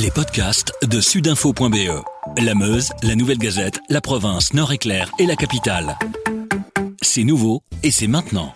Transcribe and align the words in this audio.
Les 0.00 0.12
podcasts 0.12 0.72
de 0.88 1.00
sudinfo.be. 1.00 2.04
La 2.40 2.54
Meuse, 2.54 2.90
la 3.02 3.16
Nouvelle 3.16 3.38
Gazette, 3.38 3.80
la 3.88 4.00
province, 4.00 4.54
Nord-Éclair 4.54 5.10
et 5.18 5.26
la 5.26 5.34
capitale. 5.34 5.98
C'est 7.02 7.24
nouveau 7.24 7.62
et 7.82 7.90
c'est 7.90 8.06
maintenant. 8.06 8.54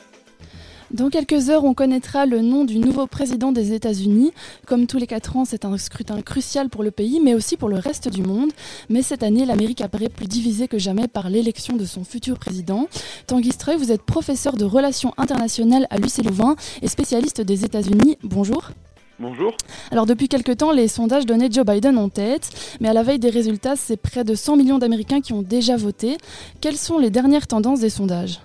Dans 0.93 1.11
quelques 1.11 1.51
heures, 1.51 1.65
on 1.65 1.75
connaîtra 1.75 2.27
le 2.27 2.43
nom 2.43 2.65
du 2.65 2.79
nouveau 2.79 3.09
président 3.09 3.51
des 3.51 3.73
États-Unis. 3.73 4.31
Comme 4.69 4.87
tous 4.87 4.99
les 4.99 5.09
quatre 5.09 5.37
ans, 5.37 5.45
c'est 5.45 5.65
un 5.65 5.77
scrutin 5.79 6.23
crucial 6.23 6.69
pour 6.69 6.85
le 6.85 6.93
pays, 6.93 7.19
mais 7.19 7.35
aussi 7.35 7.57
pour 7.57 7.69
le 7.69 7.77
reste 7.77 8.09
du 8.09 8.23
monde. 8.23 8.53
Mais 8.89 9.03
cette 9.03 9.25
année, 9.25 9.45
l'Amérique 9.45 9.81
apparaît 9.81 10.11
plus 10.11 10.29
divisée 10.29 10.69
que 10.69 10.79
jamais 10.79 11.09
par 11.09 11.29
l'élection 11.29 11.75
de 11.75 11.87
son 11.87 12.05
futur 12.05 12.39
président. 12.39 12.87
Tanguy 13.27 13.51
vous 13.79 13.91
êtes 13.91 14.03
professeur 14.03 14.57
de 14.57 14.65
relations 14.65 15.13
internationales 15.17 15.89
à 15.91 15.97
l'UC 15.97 16.25
Louvain 16.25 16.55
et 16.83 16.89
spécialiste 16.89 17.41
des 17.41 17.65
États-Unis. 17.65 18.17
Bonjour. 18.23 18.71
Bonjour. 19.23 19.57
Alors 19.93 20.05
depuis 20.05 20.27
quelque 20.27 20.51
temps, 20.51 20.73
les 20.73 20.89
sondages 20.89 21.27
donnaient 21.27 21.49
Joe 21.49 21.65
Biden 21.65 21.97
en 21.97 22.09
tête, 22.09 22.51
mais 22.81 22.89
à 22.89 22.93
la 22.93 23.05
veille 23.05 23.21
des 23.21 23.31
résultats, 23.31 23.77
c'est 23.77 23.97
près 23.97 24.25
de 24.25 24.35
100 24.35 24.57
millions 24.57 24.79
d'Américains 24.79 25.21
qui 25.21 25.33
ont 25.33 25.43
déjà 25.43 25.77
voté. 25.77 26.17
Quelles 26.61 26.75
sont 26.75 26.99
les 26.99 27.11
dernières 27.11 27.47
tendances 27.47 27.79
des 27.79 27.89
sondages? 27.89 28.41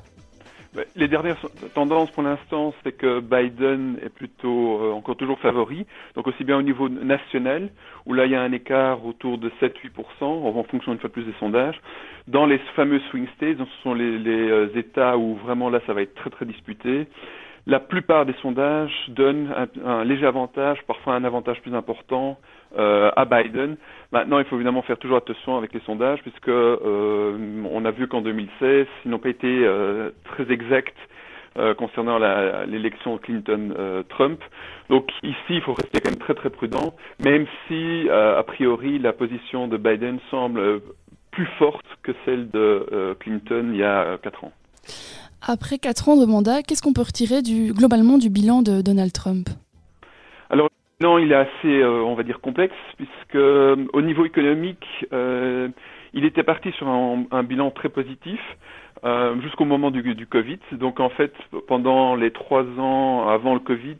Bah, 0.75 0.83
les 0.95 1.07
dernières 1.07 1.43
tendances 1.73 2.11
pour 2.11 2.21
l'instant, 2.21 2.75
c'est 2.83 2.91
que 2.91 3.21
Biden 3.21 3.97
est 4.03 4.09
plutôt 4.09 4.77
euh, 4.79 4.91
encore 4.91 5.15
toujours 5.15 5.39
favori, 5.39 5.87
donc 6.13 6.27
aussi 6.27 6.43
bien 6.43 6.59
au 6.59 6.61
niveau 6.61 6.89
national, 6.89 7.71
où 8.05 8.13
là 8.13 8.27
il 8.27 8.33
y 8.33 8.35
a 8.35 8.41
un 8.43 8.51
écart 8.51 9.03
autour 9.03 9.39
de 9.39 9.49
7-8%, 9.59 10.21
en 10.21 10.63
fonction 10.63 10.93
une 10.93 10.99
fois 10.99 11.07
de 11.07 11.13
plus 11.13 11.23
des 11.23 11.33
sondages. 11.39 11.81
Dans 12.27 12.45
les 12.45 12.59
fameux 12.75 12.99
swing 13.09 13.25
states, 13.35 13.57
ce 13.57 13.81
sont 13.81 13.95
les, 13.95 14.19
les 14.19 14.47
euh, 14.51 14.69
États 14.75 15.17
où 15.17 15.37
vraiment 15.37 15.71
là 15.71 15.79
ça 15.87 15.93
va 15.93 16.03
être 16.03 16.13
très 16.13 16.29
très 16.29 16.45
disputé. 16.45 17.07
La 17.69 17.81
plupart 17.81 18.25
des 18.25 18.33
sondages 18.41 18.93
donnent 19.09 19.53
un, 19.85 20.05
léger 20.05 20.25
avantage, 20.25 20.77
parfois 20.87 21.15
un 21.15 21.25
avantage 21.25 21.59
plus 21.61 21.75
important 21.75 22.37
euh, 22.79 23.11
à 23.17 23.25
Biden. 23.25 23.75
Maintenant, 24.13 24.39
il 24.39 24.45
faut 24.45 24.55
évidemment 24.55 24.83
faire 24.83 24.97
toujours 24.97 25.17
attention 25.17 25.57
avec 25.57 25.73
les 25.73 25.81
sondages, 25.81 26.21
puisque 26.21 26.47
euh, 26.47 27.37
on 27.69 27.83
a 27.83 27.91
vu 27.91 28.07
qu'en 28.07 28.21
2016, 28.21 28.87
ils 29.03 29.11
n'ont 29.11 29.19
pas 29.19 29.27
été 29.27 29.65
euh, 29.65 30.11
très 30.23 30.49
exacts 30.49 30.95
concernant 31.79 32.19
l'élection 32.67 33.17
Clinton-Trump. 33.17 34.39
Donc 34.91 35.09
ici, 35.23 35.35
il 35.49 35.61
faut 35.61 35.73
rester 35.73 36.01
quand 36.01 36.11
même 36.11 36.19
très 36.19 36.35
très 36.35 36.51
prudent, 36.51 36.93
même 37.25 37.47
si 37.67 38.07
a 38.11 38.43
priori 38.43 38.99
la 38.99 39.11
position 39.11 39.67
de 39.67 39.75
Biden 39.75 40.19
semble 40.29 40.81
plus 41.31 41.47
forte 41.57 41.87
que 42.03 42.11
celle 42.25 42.51
de 42.51 43.15
Clinton 43.19 43.71
il 43.73 43.77
y 43.77 43.83
a 43.83 44.19
quatre 44.19 44.43
ans. 44.43 44.51
Après 45.49 45.77
quatre 45.77 46.09
ans 46.09 46.17
de 46.17 46.25
mandat, 46.25 46.61
qu'est-ce 46.61 46.81
qu'on 46.81 46.91
peut 46.91 47.03
retirer 47.03 47.41
du, 47.41 47.71
globalement 47.71 48.17
du 48.17 48.29
bilan 48.29 48.61
de 48.61 48.81
Donald 48.81 49.13
Trump? 49.13 49.47
Alors, 50.49 50.69
bilan, 50.99 51.19
il 51.19 51.31
est 51.31 51.35
assez, 51.35 51.81
euh, 51.81 52.03
on 52.03 52.15
va 52.15 52.23
dire, 52.23 52.41
complexe, 52.41 52.75
puisque 52.97 53.35
euh, 53.35 53.77
au 53.93 54.01
niveau 54.01 54.25
économique, 54.25 54.85
euh, 55.13 55.69
il 56.13 56.25
était 56.25 56.43
parti 56.43 56.73
sur 56.73 56.89
un, 56.89 57.43
bilan 57.43 57.71
très 57.71 57.87
positif 57.87 58.39
jusqu'au 59.41 59.63
moment 59.63 59.89
du, 59.89 60.27
Covid. 60.27 60.59
Donc, 60.73 60.99
en 60.99 61.09
fait, 61.09 61.31
pendant 61.67 62.15
les 62.15 62.31
trois 62.31 62.63
ans 62.77 63.29
avant 63.29 63.53
le 63.53 63.61
Covid, 63.61 63.95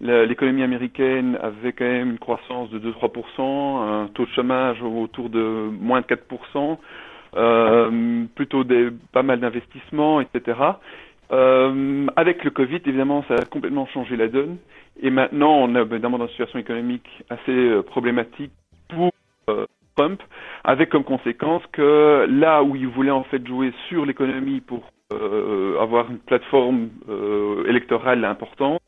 l'économie 0.00 0.62
américaine 0.62 1.38
avait 1.40 1.72
quand 1.72 1.84
même 1.84 2.10
une 2.10 2.18
croissance 2.18 2.68
de 2.70 2.78
2-3%, 2.78 4.02
un 4.04 4.08
taux 4.08 4.26
de 4.26 4.30
chômage 4.32 4.82
autour 4.82 5.30
de 5.30 5.70
moins 5.80 6.00
de 6.00 6.06
4%, 6.06 6.16
euh, 6.56 6.74
plutôt 8.34 8.64
des, 8.64 8.88
pas 9.12 9.22
mal 9.22 9.40
d'investissements, 9.40 10.20
etc. 10.20 10.54
Euh, 11.32 12.06
avec 12.16 12.42
le 12.44 12.50
Covid, 12.50 12.80
évidemment, 12.86 13.24
ça 13.28 13.34
a 13.34 13.44
complètement 13.44 13.86
changé 13.86 14.16
la 14.16 14.28
donne. 14.28 14.56
Et 15.02 15.10
maintenant, 15.10 15.52
on 15.52 15.74
est 15.74 15.80
évidemment 15.80 16.18
dans 16.18 16.24
une 16.24 16.30
situation 16.30 16.58
économique 16.58 17.08
assez 17.30 17.52
euh, 17.52 17.82
problématique 17.82 18.52
pour 18.88 19.12
euh, 19.48 19.64
Trump, 19.96 20.20
avec 20.64 20.90
comme 20.90 21.04
conséquence 21.04 21.62
que 21.72 22.26
là 22.28 22.62
où 22.62 22.74
il 22.74 22.88
voulait 22.88 23.10
en 23.10 23.22
fait 23.24 23.46
jouer 23.46 23.72
sur 23.88 24.04
l'économie 24.06 24.60
pour 24.60 24.82
avoir 25.80 26.08
une 26.08 26.18
plateforme 26.20 26.88
électorale 27.66 28.24
importante, 28.24 28.80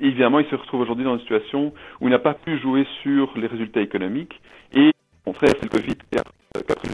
évidemment, 0.00 0.38
il 0.38 0.46
se 0.46 0.54
retrouve 0.54 0.80
aujourd'hui 0.80 1.04
dans 1.04 1.12
une 1.12 1.20
situation 1.20 1.74
où 2.00 2.06
il 2.08 2.10
n'a 2.10 2.18
pas 2.18 2.32
pu 2.32 2.58
jouer 2.58 2.86
sur 3.02 3.30
les 3.36 3.46
résultats 3.46 3.82
économiques. 3.82 4.40
Et 4.72 4.92
au 5.26 5.32
contraire, 5.32 5.52
c'est 5.60 5.64
le 5.70 5.78
Covid 5.78 5.94
qui 6.10 6.18
a 6.18 6.22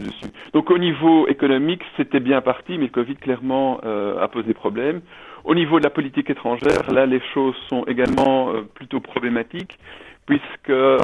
dessus. 0.01 0.31
Donc 0.53 0.71
au 0.71 0.77
niveau 0.77 1.27
économique, 1.27 1.81
c'était 1.97 2.19
bien 2.19 2.41
parti, 2.41 2.77
mais 2.77 2.85
le 2.85 2.89
Covid 2.89 3.15
clairement 3.15 3.79
euh, 3.83 4.21
a 4.21 4.27
posé 4.27 4.53
problème. 4.53 5.01
Au 5.43 5.55
niveau 5.55 5.79
de 5.79 5.83
la 5.83 5.89
politique 5.89 6.29
étrangère, 6.29 6.91
là, 6.91 7.05
les 7.05 7.21
choses 7.33 7.55
sont 7.69 7.83
également 7.85 8.49
euh, 8.49 8.61
plutôt 8.61 8.99
problématiques, 8.99 9.79
puisque 10.25 10.69
euh, 10.69 10.99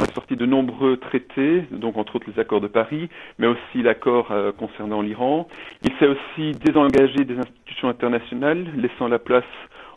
a 0.00 0.12
sorti 0.14 0.36
de 0.36 0.46
nombreux 0.46 0.96
traités, 0.96 1.64
donc 1.70 1.96
entre 1.96 2.16
autres 2.16 2.26
les 2.34 2.40
accords 2.40 2.60
de 2.60 2.66
Paris, 2.66 3.08
mais 3.38 3.46
aussi 3.46 3.82
l'accord 3.82 4.28
euh, 4.30 4.52
concernant 4.52 5.02
l'Iran. 5.02 5.48
Il 5.82 5.92
s'est 5.98 6.08
aussi 6.08 6.52
désengagé 6.52 7.24
des 7.24 7.38
institutions 7.38 7.88
internationales, 7.88 8.66
laissant 8.76 9.08
la 9.08 9.18
place 9.18 9.44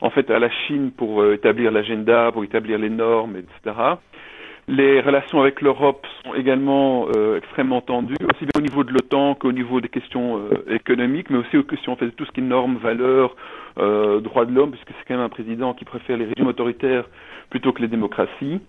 en 0.01 0.09
fait 0.09 0.29
à 0.29 0.37
la 0.37 0.49
Chine 0.49 0.91
pour 0.91 1.25
établir 1.25 1.71
l'agenda, 1.71 2.31
pour 2.31 2.43
établir 2.43 2.77
les 2.77 2.89
normes, 2.89 3.35
etc. 3.37 3.75
Les 4.69 4.99
relations 4.99 5.39
avec 5.39 5.61
l'Europe 5.61 6.05
sont 6.25 6.33
également 6.33 7.07
euh, 7.15 7.37
extrêmement 7.37 7.79
tendues, 7.79 8.15
aussi 8.21 8.43
bien 8.43 8.51
au 8.57 8.61
niveau 8.61 8.83
de 8.83 8.91
l'OTAN 8.91 9.33
qu'au 9.35 9.53
niveau 9.53 9.79
des 9.79 9.87
questions 9.87 10.39
euh, 10.39 10.75
économiques, 10.75 11.29
mais 11.29 11.37
aussi 11.37 11.55
aux 11.55 11.63
questions 11.63 11.93
en 11.93 11.95
fait, 11.95 12.07
de 12.07 12.11
tout 12.11 12.25
ce 12.25 12.31
qui 12.31 12.41
est 12.41 12.43
normes, 12.43 12.75
valeurs, 12.75 13.33
euh, 13.77 14.19
droits 14.19 14.43
de 14.43 14.53
l'homme, 14.53 14.71
puisque 14.71 14.89
c'est 14.89 15.07
quand 15.07 15.13
même 15.13 15.23
un 15.23 15.29
président 15.29 15.73
qui 15.73 15.85
préfère 15.85 16.17
les 16.17 16.25
régimes 16.25 16.47
autoritaires 16.47 17.05
plutôt 17.49 17.71
que 17.71 17.81
les 17.81 17.87
démocraties. 17.87 18.59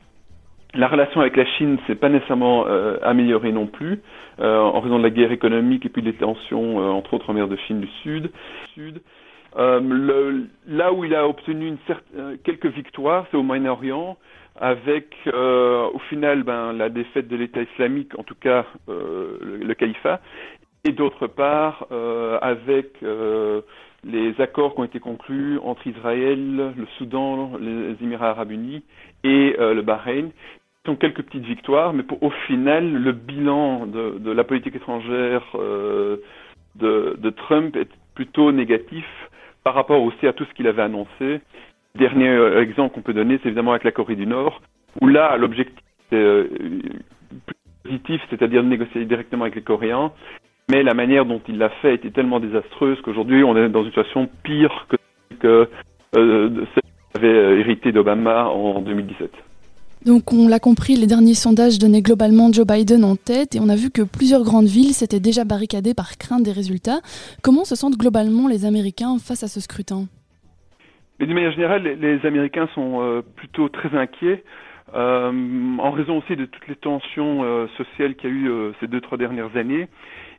La 0.75 0.87
relation 0.87 1.21
avec 1.21 1.37
la 1.37 1.47
Chine 1.47 1.79
s'est 1.89 1.97
pas 1.97 2.11
nécessairement 2.11 2.67
euh, 2.69 2.99
améliorée 3.03 3.51
non 3.51 3.67
plus, 3.67 4.01
en 4.41 4.79
raison 4.79 4.99
de 4.99 5.03
la 5.03 5.11
guerre 5.11 5.33
économique 5.33 5.85
et 5.85 5.89
puis 5.89 6.03
des 6.03 6.13
tensions, 6.13 6.77
entre 6.97 7.15
autres 7.15 7.29
en 7.29 7.33
mer 7.33 7.49
de 7.49 7.57
Chine 7.67 7.81
du 7.81 7.89
Sud. 8.05 8.31
Sud. 8.75 9.01
Le, 9.57 10.47
là 10.69 10.93
où 10.93 11.05
il 11.05 11.13
a 11.17 11.27
obtenu 11.27 11.67
une 11.67 12.39
quelques 12.45 12.67
victoires, 12.67 13.27
c'est 13.31 13.37
au 13.37 13.43
Moyen-Orient, 13.43 14.17
avec 14.61 15.15
euh, 15.27 15.89
au 15.93 15.99
final 15.99 16.43
ben, 16.43 16.73
la 16.73 16.89
défaite 16.89 17.29
de 17.29 17.37
l'État 17.37 17.63
islamique, 17.63 18.19
en 18.19 18.23
tout 18.23 18.35
cas 18.35 18.67
euh, 18.89 19.39
le, 19.41 19.75
califat, 19.75 20.21
et 20.85 20.93
d'autre 20.93 21.27
part 21.27 21.87
euh, 21.93 22.39
avec 22.41 22.97
les 24.05 24.41
accords 24.41 24.75
qui 24.75 24.81
ont 24.81 24.85
été 24.85 25.01
conclus 25.01 25.59
entre 25.59 25.87
Israël, 25.87 26.73
le 26.77 26.87
Soudan, 26.97 27.53
les 27.61 27.97
Émirats 28.03 28.31
arabes 28.31 28.53
unis 28.53 28.83
et 29.25 29.57
le 29.59 29.81
Bahreïn. 29.83 30.31
Ce 30.85 30.93
sont 30.93 30.97
quelques 30.97 31.23
petites 31.23 31.45
victoires, 31.45 31.93
mais 31.93 32.05
au 32.21 32.31
final, 32.47 32.93
le 32.93 33.13
bilan 33.13 33.87
de, 33.87 34.31
la 34.31 34.45
politique 34.45 34.77
étrangère 34.77 35.45
de 36.77 37.31
Trump 37.31 37.77
est 37.77 37.91
plutôt 38.15 38.53
négatif 38.53 39.05
par 39.65 39.75
rapport 39.75 40.01
aussi 40.03 40.27
à 40.27 40.33
tout 40.33 40.45
ce 40.45 40.55
qu'il 40.55 40.69
avait 40.69 40.83
annoncé 40.83 41.41
Dernier 41.99 42.29
euh, 42.29 42.63
exemple 42.63 42.95
qu'on 42.95 43.03
peut 43.03 43.13
donner, 43.13 43.39
c'est 43.43 43.49
évidemment 43.49 43.73
avec 43.73 43.85
la 43.85 43.91
Corée 43.91 44.15
du 44.15 44.27
Nord, 44.27 44.63
où 45.01 45.09
là, 45.09 45.37
l'objectif 45.37 45.83
est 46.13 46.17
euh, 46.17 46.49
plus 47.47 47.57
positif, 47.83 48.21
c'est-à-dire 48.31 48.63
de 48.63 48.69
négocier 48.69 49.05
directement 49.05 49.45
avec 49.45 49.57
les 49.57 49.63
Coréens, 49.63 50.13
mais 50.71 50.83
la 50.83 50.95
manière 50.95 51.25
dont 51.25 51.41
il 51.49 51.59
l'a 51.59 51.71
fait 51.83 51.95
était 51.95 52.11
tellement 52.11 52.39
désastreuse 52.39 53.01
qu'aujourd'hui, 53.03 53.43
on 53.43 53.57
est 53.57 53.69
dans 53.69 53.81
une 53.81 53.89
situation 53.89 54.29
pire 54.45 54.87
que, 54.89 54.97
que 55.41 55.69
euh, 56.17 56.65
avait 57.15 57.59
hérité 57.61 57.91
d'Obama 57.91 58.45
en 58.45 58.81
2017. 58.81 59.31
Donc 60.05 60.33
on 60.33 60.47
l'a 60.47 60.61
compris, 60.61 60.95
les 60.95 61.09
derniers 61.09 61.35
sondages 61.35 61.79
donnaient 61.79 62.03
globalement 62.03 62.53
Joe 62.53 62.67
Biden 62.67 63.05
en 63.05 63.17
tête 63.17 63.57
et 63.57 63.61
on 63.61 63.69
a 63.69 63.75
vu 63.75 63.91
que 63.91 64.03
plusieurs 64.03 64.45
grandes 64.45 64.67
villes 64.67 64.95
s'étaient 64.95 65.19
déjà 65.19 65.45
barricadées 65.45 65.95
par 65.95 66.17
crainte 66.17 66.45
des 66.45 66.53
résultats. 66.53 67.01
Comment 67.43 67.65
se 67.65 67.75
sentent 67.75 67.99
globalement 67.99 68.47
les 68.47 68.65
Américains 68.65 69.17
face 69.19 69.43
à 69.43 69.49
ce 69.49 69.61
scrutin? 69.61 70.07
Mais 71.19 71.27
d'une 71.27 71.35
manière 71.35 71.53
générale, 71.53 71.83
les, 71.83 72.27
Américains 72.27 72.69
sont 72.75 73.01
euh, 73.03 73.23
plutôt 73.37 73.69
très 73.69 73.97
inquiets, 73.97 74.45
euh, 74.95 75.77
en 75.79 75.91
raison 75.91 76.19
aussi 76.19 76.35
de 76.37 76.47
toutes 76.47 76.67
les 76.67 76.77
tensions 76.77 77.45
euh, 77.45 77.67
sociales 77.77 78.15
qu'il 78.15 78.31
y 78.31 78.33
a 78.33 78.37
eu 78.37 78.51
euh, 78.51 78.73
ces 78.81 78.87
deux, 78.87 79.01
trois 79.01 79.19
dernières 79.19 79.55
années. 79.57 79.89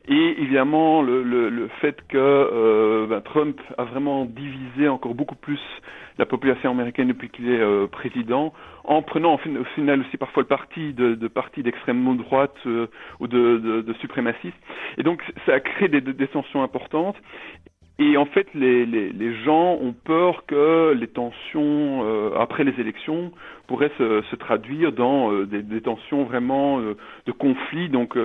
Et 0.08 0.42
évidemment, 0.42 1.04
le, 1.04 1.22
le, 1.22 1.50
le 1.50 1.68
fait 1.82 1.98
que 2.08 3.06
ben, 3.08 3.22
Trump 3.22 3.62
a 3.78 3.84
vraiment 3.84 4.26
divisé 4.26 4.88
encore 4.88 5.14
beaucoup 5.14 5.36
plus 5.36 5.60
la 6.18 6.26
population 6.26 6.72
américaine 6.72 7.10
depuis 7.10 7.30
qu'il 7.30 7.52
est 7.52 7.88
président, 7.90 8.54
en 8.86 9.04
prenant 9.04 9.36
au 9.36 9.38
final 9.76 10.02
aussi 10.02 10.18
parfois 10.18 10.42
le 10.42 10.48
parti 10.48 10.94
de, 10.94 11.14
de 11.14 11.28
partis 11.28 11.62
d'extrême 11.62 12.18
droite 12.18 12.56
ou 13.20 13.28
de, 13.28 13.58
de, 13.58 13.82
de, 13.82 13.94
suprémacistes. 13.96 14.58
Et 14.98 15.04
donc, 15.04 15.22
ça 15.46 15.54
a 15.54 15.60
créé 15.60 15.90
des, 15.90 16.02
des 16.02 16.28
tensions 16.28 16.64
importantes. 16.64 17.18
Et 18.02 18.16
en 18.16 18.26
fait, 18.26 18.48
les, 18.56 19.34
gens 19.44 19.78
ont 19.82 19.94
peur 19.94 20.46
que 20.48 20.94
les 20.98 21.08
tensions 21.08 22.06
euh, 22.06 22.32
après 22.40 22.64
les 22.64 22.80
élections 22.80 23.34
pourraient 23.68 23.92
se, 23.98 24.36
traduire 24.38 24.94
dans 24.94 25.34
euh, 25.34 25.46
des, 25.46 25.82
tensions 25.82 26.24
vraiment 26.24 26.80
euh, 26.80 26.96
de 27.26 27.34
conflits, 27.34 27.90
donc 27.90 28.18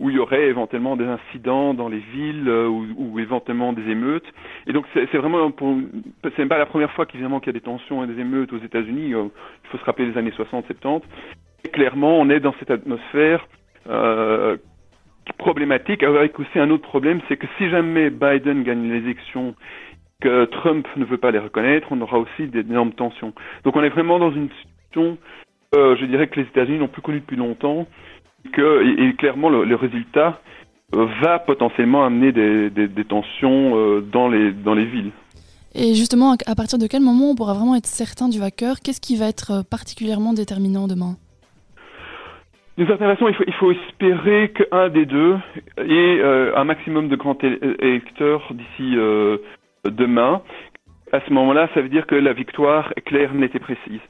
où 0.00 0.08
il 0.08 0.16
y 0.16 0.18
aurait 0.18 0.46
éventuellement 0.46 0.96
des 0.96 1.04
incidents 1.04 1.74
dans 1.74 1.88
les 1.88 1.98
villes 1.98 2.48
ou, 2.48 3.18
éventuellement 3.18 3.74
des 3.74 3.86
émeutes. 3.90 4.26
Et 4.66 4.72
donc 4.72 4.86
c'est 4.94 5.18
vraiment 5.18 5.52
c'est 6.36 6.46
pas 6.46 6.58
la 6.58 6.66
première 6.66 6.90
fois 6.92 7.04
qu'il 7.04 7.20
y 7.20 7.24
a 7.24 7.52
des 7.52 7.60
tensions 7.60 8.02
et 8.02 8.06
des 8.06 8.18
émeutes 8.18 8.52
aux 8.54 8.64
États-Unis. 8.64 9.10
il 9.10 9.68
faut 9.70 9.78
se 9.78 9.84
rappeler 9.84 10.06
les 10.06 10.16
années 10.16 10.32
60-70. 10.32 11.02
clairement, 11.72 12.18
on 12.18 12.30
est 12.30 12.40
dans 12.40 12.54
cette 12.58 12.70
atmosphère 12.70 13.46
euh, 13.88 14.56
problématique, 15.34 16.02
avec 16.02 16.38
aussi 16.38 16.58
un 16.58 16.70
autre 16.70 16.88
problème, 16.88 17.20
c'est 17.28 17.36
que 17.36 17.46
si 17.58 17.68
jamais 17.70 18.10
Biden 18.10 18.62
gagne 18.62 18.90
les 18.90 18.98
élections, 18.98 19.54
que 20.20 20.46
Trump 20.46 20.86
ne 20.96 21.04
veut 21.04 21.18
pas 21.18 21.30
les 21.30 21.38
reconnaître, 21.38 21.88
on 21.90 22.00
aura 22.00 22.18
aussi 22.18 22.48
d'énormes 22.48 22.92
tensions. 22.92 23.32
Donc 23.64 23.76
on 23.76 23.82
est 23.82 23.88
vraiment 23.88 24.18
dans 24.18 24.32
une 24.32 24.48
situation, 24.50 25.18
euh, 25.76 25.96
je 25.96 26.04
dirais 26.06 26.28
que 26.28 26.40
les 26.40 26.46
États-Unis 26.46 26.78
n'ont 26.78 26.88
plus 26.88 27.02
connu 27.02 27.20
depuis 27.20 27.36
longtemps, 27.36 27.86
que, 28.52 29.08
et, 29.08 29.14
clairement 29.14 29.48
le, 29.48 29.74
résultat 29.74 30.40
euh, 30.94 31.06
va 31.22 31.38
potentiellement 31.38 32.04
amener 32.04 32.32
des, 32.32 32.70
des, 32.70 33.04
tensions 33.04 33.76
euh, 33.76 34.00
dans, 34.00 34.28
les, 34.28 34.52
dans 34.52 34.74
les 34.74 34.86
villes. 34.86 35.12
Et 35.74 35.94
justement, 35.94 36.34
à 36.46 36.54
partir 36.54 36.78
de 36.78 36.86
quel 36.86 37.02
moment 37.02 37.30
on 37.30 37.34
pourra 37.36 37.54
vraiment 37.54 37.76
être 37.76 37.86
certain 37.86 38.28
du 38.28 38.40
vainqueur? 38.40 38.80
Qu'est-ce 38.82 39.00
qui 39.00 39.16
va 39.16 39.28
être 39.28 39.62
particulièrement 39.68 40.32
déterminant 40.32 40.88
demain? 40.88 41.16
D'une 42.78 42.86
certaine 42.86 43.16
façon, 43.16 43.28
il 43.44 43.52
faut, 43.54 43.72
espérer 43.72 44.52
qu'un 44.52 44.88
des 44.88 45.04
deux 45.04 45.36
ait 45.78 46.20
euh, 46.20 46.56
un 46.56 46.62
maximum 46.62 47.08
de 47.08 47.16
grands 47.16 47.36
électeurs 47.80 48.46
d'ici 48.52 48.96
euh, 48.96 49.38
demain. 49.84 50.42
À 51.10 51.20
ce 51.26 51.32
moment-là, 51.32 51.68
ça 51.74 51.80
veut 51.80 51.88
dire 51.88 52.06
que 52.06 52.14
la 52.14 52.32
victoire 52.32 52.92
est 52.94 53.00
claire, 53.00 53.34
nette 53.34 53.56
et 53.56 53.58
précise. 53.58 54.00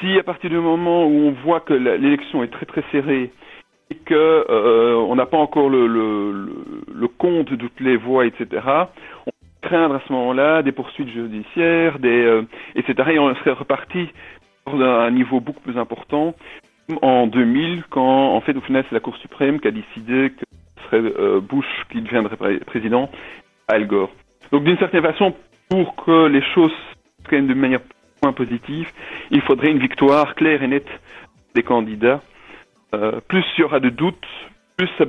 Si 0.00 0.18
à 0.18 0.22
partir 0.22 0.48
du 0.48 0.56
moment 0.56 1.04
où 1.04 1.10
on 1.10 1.32
voit 1.44 1.60
que 1.60 1.74
l'élection 1.74 2.42
est 2.42 2.48
très 2.48 2.64
très 2.64 2.82
serrée 2.90 3.32
et 3.90 3.96
que 3.96 4.14
euh, 4.48 4.94
on 4.94 5.14
n'a 5.14 5.26
pas 5.26 5.36
encore 5.36 5.68
le, 5.68 7.06
compte 7.18 7.50
de 7.50 7.56
toutes 7.56 7.80
les 7.80 7.98
voix, 7.98 8.24
etc., 8.24 8.62
on 9.26 9.30
peut 9.30 9.68
craindre 9.68 9.96
à 9.96 10.00
ce 10.08 10.12
moment-là 10.14 10.62
des 10.62 10.72
poursuites 10.72 11.10
judiciaires, 11.10 11.98
des, 11.98 12.44
etc., 12.76 13.10
et 13.12 13.18
on 13.18 13.34
serait 13.34 13.50
reparti 13.50 14.08
à 14.64 14.70
un 14.72 15.10
niveau 15.10 15.40
beaucoup 15.40 15.60
plus 15.60 15.76
important 15.76 16.34
en 17.02 17.26
2000, 17.26 17.84
quand 17.90 18.34
en 18.34 18.40
fait 18.40 18.56
au 18.56 18.60
final 18.60 18.84
c'est 18.88 18.94
la 18.94 19.00
Cour 19.00 19.16
suprême 19.16 19.60
qui 19.60 19.68
a 19.68 19.70
décidé 19.70 20.30
que 20.30 20.44
ce 20.76 20.84
serait 20.86 21.12
euh, 21.18 21.40
Bush 21.40 21.66
qui 21.90 22.00
deviendrait 22.00 22.36
président, 22.66 23.10
Al 23.68 23.86
Gore. 23.86 24.10
Donc 24.52 24.64
d'une 24.64 24.78
certaine 24.78 25.02
façon, 25.02 25.34
pour 25.68 25.94
que 25.96 26.26
les 26.26 26.42
choses 26.54 26.72
se 27.28 27.36
de 27.36 27.54
manière 27.54 27.80
moins 28.22 28.32
positive, 28.32 28.90
il 29.30 29.40
faudrait 29.42 29.70
une 29.70 29.78
victoire 29.78 30.34
claire 30.34 30.62
et 30.62 30.68
nette 30.68 30.88
des 31.54 31.62
candidats. 31.62 32.20
Euh, 32.94 33.20
plus 33.28 33.44
il 33.56 33.60
y 33.60 33.64
aura 33.64 33.78
de 33.78 33.88
doutes, 33.88 34.26
plus 34.76 34.88
ça 34.98 35.04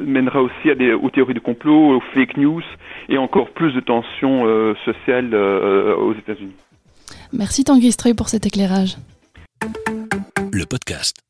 mènera 0.00 0.42
aussi 0.42 0.70
aux 1.00 1.10
théories 1.10 1.34
de 1.34 1.40
complot, 1.40 1.96
aux 1.96 2.00
fake 2.12 2.36
news 2.36 2.62
et 3.08 3.18
encore 3.18 3.50
plus 3.50 3.72
de 3.72 3.80
tensions 3.80 4.46
euh, 4.46 4.74
sociales 4.84 5.34
aux 5.34 6.14
États-Unis. 6.14 6.56
Merci 7.32 7.64
Tanguy 7.64 7.92
Stroy 7.92 8.14
pour 8.14 8.28
cet 8.28 8.46
éclairage 8.46 8.96
le 10.60 10.66
podcast. 10.66 11.29